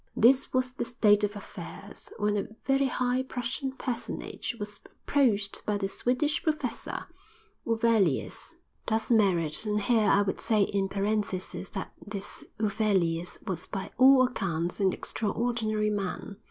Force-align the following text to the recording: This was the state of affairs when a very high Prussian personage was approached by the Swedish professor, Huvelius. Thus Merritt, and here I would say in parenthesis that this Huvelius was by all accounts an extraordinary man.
This 0.15 0.51
was 0.51 0.71
the 0.71 0.83
state 0.83 1.23
of 1.23 1.35
affairs 1.35 2.09
when 2.17 2.35
a 2.35 2.47
very 2.65 2.87
high 2.87 3.21
Prussian 3.21 3.71
personage 3.73 4.55
was 4.59 4.79
approached 4.83 5.61
by 5.63 5.77
the 5.77 5.87
Swedish 5.87 6.41
professor, 6.41 7.03
Huvelius. 7.67 8.55
Thus 8.87 9.11
Merritt, 9.11 9.63
and 9.63 9.79
here 9.79 10.09
I 10.09 10.23
would 10.23 10.39
say 10.41 10.63
in 10.63 10.89
parenthesis 10.89 11.69
that 11.75 11.93
this 12.03 12.43
Huvelius 12.59 13.37
was 13.45 13.67
by 13.67 13.91
all 13.99 14.23
accounts 14.25 14.79
an 14.79 14.91
extraordinary 14.91 15.91
man. 15.91 16.37